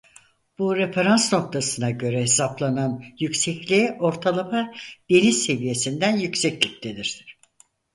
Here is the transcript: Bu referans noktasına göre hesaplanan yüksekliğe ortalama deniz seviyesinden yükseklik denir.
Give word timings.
Bu 0.59 0.75
referans 0.75 1.33
noktasına 1.33 1.91
göre 1.91 2.21
hesaplanan 2.21 3.03
yüksekliğe 3.19 3.97
ortalama 3.99 4.73
deniz 5.09 5.45
seviyesinden 5.45 6.17
yükseklik 6.17 6.83
denir. 6.83 7.25